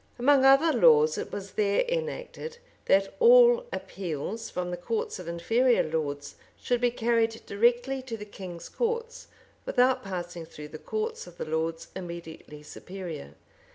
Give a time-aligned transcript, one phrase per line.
[0.17, 5.83] Among other laws, it was there enacted, that all appeals from the courts of inferior
[5.83, 9.27] lords should be carried directly to the king's courts,
[9.63, 13.35] without passing through the courts of the lords immediately superior.